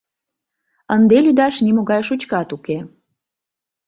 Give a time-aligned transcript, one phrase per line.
[0.95, 2.77] Ынде лӱдаш нимогай шучкат уке...